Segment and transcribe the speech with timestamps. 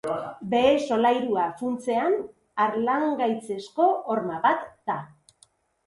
[0.53, 2.17] Behe-solairua, funtsean,
[2.65, 5.03] harlangaitzezko horma bat da.